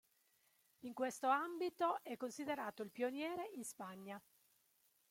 In 0.79 0.95
questo 0.95 1.27
ambito 1.27 1.99
è 2.01 2.17
considerato 2.17 2.81
il 2.81 2.89
pioniere 2.89 3.51
in 3.53 3.63
Spagna. 3.63 4.19